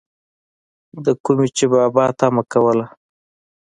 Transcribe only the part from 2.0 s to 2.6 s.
طمع